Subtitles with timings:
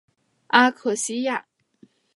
[0.47, 1.45] 阿克西亚。